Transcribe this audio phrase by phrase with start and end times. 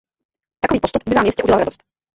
[0.59, 1.83] Takový postup by vám jistě udělal radost.